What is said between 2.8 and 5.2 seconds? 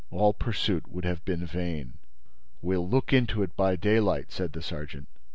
look into it by daylight," said the sergeant.